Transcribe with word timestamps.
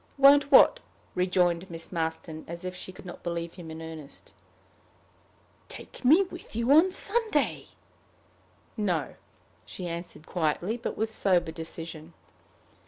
"Won't 0.17 0.51
what?" 0.51 0.79
rejoined 1.13 1.69
Miss 1.69 1.91
Marston, 1.91 2.43
as 2.47 2.65
if 2.65 2.75
she 2.75 2.91
could 2.91 3.05
not 3.05 3.21
believe 3.21 3.53
him 3.53 3.69
in 3.69 3.83
earnest. 3.83 4.33
"Take 5.67 6.03
me 6.03 6.23
with 6.23 6.55
you 6.55 6.71
on 6.71 6.91
Sunday?" 6.91 7.67
"No," 8.75 9.13
she 9.63 9.85
answered 9.87 10.25
quietly, 10.25 10.75
but 10.75 10.97
with 10.97 11.11
sober 11.11 11.51
decision. 11.51 12.13